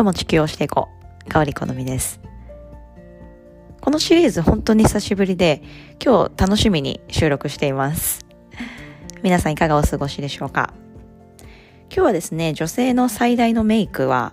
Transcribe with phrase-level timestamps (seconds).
[0.00, 0.88] 今日も地球をしていこ
[1.26, 1.28] う。
[1.28, 2.22] かわり好みです。
[3.82, 5.62] このシリーズ本当に久しぶりで、
[6.02, 8.24] 今日楽しみに収録しています。
[9.22, 10.72] 皆さんいかがお過ごしでしょうか？
[11.90, 14.32] 今日はですね、女性の最大のメイクは、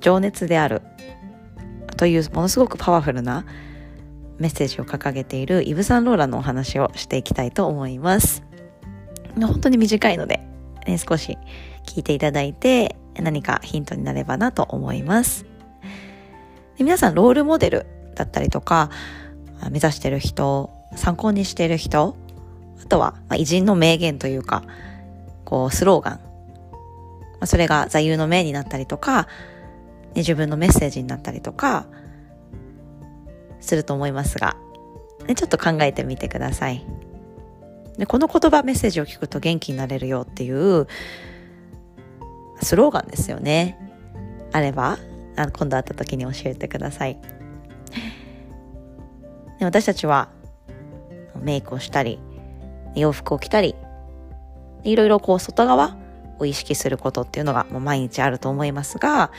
[0.00, 0.80] 情熱である
[1.98, 3.44] というものすごくパワフルな
[4.38, 8.44] メッセージを掲げているイヴ・サンローラのお話をしていきたいと思います。
[9.38, 10.40] 本当に短いので、
[10.86, 11.36] ね、少し
[11.86, 15.46] 聞いていただいて何かヒントになればなと思います。
[16.76, 18.90] で皆さんロールモデルだったりとか
[19.70, 22.16] 目指してる人参考にしてる人
[22.82, 24.62] あとは、まあ、偉人の名言というか
[25.44, 26.20] こうスローガン、ま
[27.40, 29.28] あ、それが座右の銘になったりとか、ね、
[30.16, 31.86] 自分のメッセージになったりとか
[33.60, 34.56] すると思いますが、
[35.26, 36.84] ね、ちょっと考えてみてください。
[37.96, 40.88] でこの言葉メッセージを聞くと元気になれるよっていう
[42.64, 43.78] スローガンですよね。
[44.52, 44.98] あれば
[45.36, 47.18] あ今度会った時に教えてください。
[49.58, 50.28] で私たちは
[51.42, 52.18] メイクをしたり
[52.94, 53.74] 洋服を着たり
[54.82, 55.96] いろいろこう外側
[56.38, 59.30] を意識することっていうのがもう毎日あると思いますが、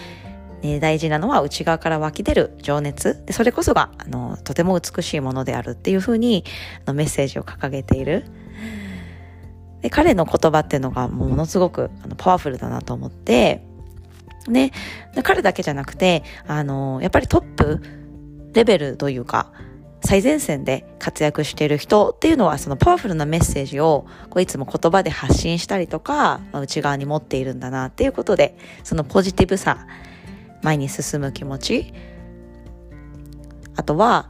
[0.61, 6.43] ね、大事なのは内側から湧き出る情熱でそれこそがあのとても美しいものであるっていうふうに
[6.85, 8.25] あのメッセージを掲げている
[9.81, 13.61] で彼の言葉っていうのがものすごくあのパワフルだなと思って
[14.47, 14.71] ね、
[15.23, 17.81] 彼だけじゃなくて、あの、やっぱりトップ
[18.53, 19.51] レベルというか、
[20.03, 29.87] 最前線で活躍している人っていうのはそのパワフルなメッセージをこういつも言葉で発信したりとか、ま、内側に持っているんだなっていうことでそのポジティブさ
[30.61, 31.93] 前に進む気持ち
[33.75, 34.29] あとは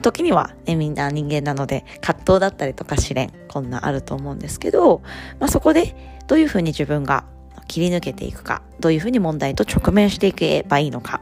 [0.00, 5.02] 時には、ね、みんな人間なので葛藤だったりとか試練こんなあると思うんですけど、
[5.38, 5.94] まあ、そこで
[6.26, 7.24] どういうふうに自分が
[7.68, 11.20] 切り抜けていくか、どういうふうに問題と直面していけばいいのか、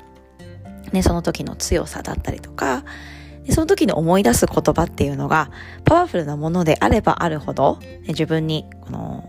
[0.93, 2.85] ね、その時の強さだったりとか、
[3.49, 5.51] その時に思い出す言葉っていうのが
[5.85, 9.29] パワフルなものであればあるほど、ね、自分にこの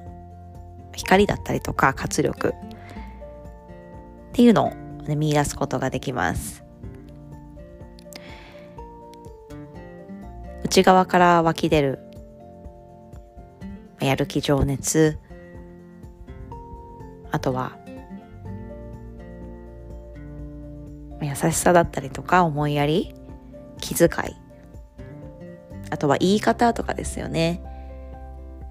[0.93, 2.53] 光だったりとか活力っ
[4.33, 4.71] ていうのを、
[5.05, 6.63] ね、見出すことができます。
[10.71, 11.99] 内側から湧き出る。
[13.99, 15.19] やる気情熱。
[17.29, 17.77] あとは
[21.21, 23.13] 優しさだったりとか思いやり
[23.81, 24.09] 気遣い。
[25.89, 27.61] あとは言い方とかですよね。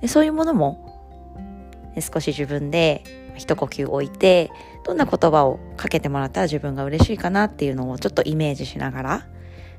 [0.01, 3.05] でそういうものも少し自分で
[3.37, 4.51] 一呼吸置いて
[4.87, 9.27] どんな言葉をかけてもらったら自分が嬉しいかなっていうのをちょっとイメージしながら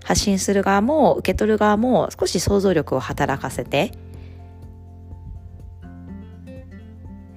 [0.04, 3.92] 発信する側も受け取る側も少し想像力を働かせて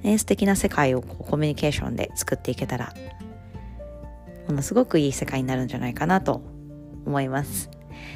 [0.05, 2.93] ね、素敵な世界をこうコミュニケーションで作っていけたら
[4.47, 6.43] ものすごくいい世界になるんじゃないかなと
[7.07, 7.71] 思います。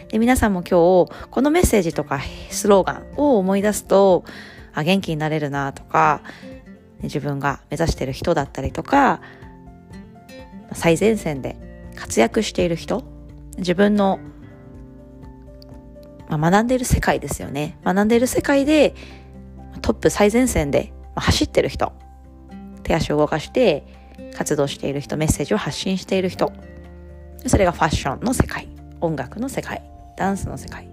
[0.09, 2.21] で皆さんも今日このメッセージとか
[2.51, 4.25] スローガンを思い出すと
[4.75, 6.23] あ元気になれるなとか
[7.03, 9.23] 自分が目指してる人だったりとか
[10.73, 11.57] 最前線で
[11.97, 13.03] 活躍している人
[13.57, 14.21] 自分の、
[16.29, 17.79] まあ、学んでいる世界ですよね。
[17.85, 18.95] 学んでいる世界で
[19.81, 21.93] トップ最前線で走ってる人。
[22.83, 23.87] 手足を動かして
[24.37, 26.53] 活動している人メッセージを発信している人。
[27.47, 28.69] それがファッションの世界。
[29.01, 29.83] 音楽の世界。
[30.17, 30.89] ダンスの世界。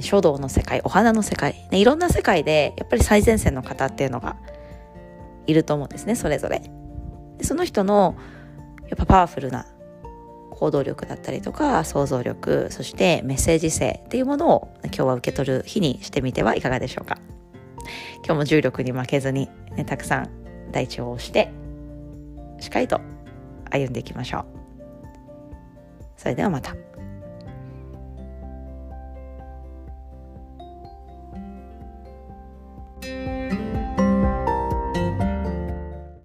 [0.00, 0.80] 書道の世界。
[0.84, 4.36] お花の世界、ね、いろんな世界でやっぱり最前線の方っていうのが
[5.46, 6.62] いると思うんですねそれぞれ。
[7.42, 8.16] その人の
[8.82, 9.66] やっぱパワフルな
[10.64, 17.18] 行動力だったりとか想像力そしてメッセージ性っていうものを今日は受け取る日にしてみてはいかがでしょうか
[18.24, 20.30] 今日も重力に負けずに、ね、たくさん
[20.72, 21.52] 大地を押して
[22.60, 22.98] しっかりと
[23.70, 24.44] 歩んでいきましょう
[26.16, 26.74] それではまた。